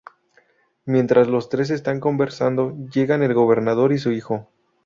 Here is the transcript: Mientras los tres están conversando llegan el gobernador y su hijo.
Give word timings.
Mientras 0.85 1.27
los 1.27 1.49
tres 1.49 1.69
están 1.69 1.99
conversando 1.99 2.75
llegan 2.91 3.21
el 3.21 3.35
gobernador 3.35 3.93
y 3.93 3.99
su 3.99 4.09
hijo. 4.11 4.47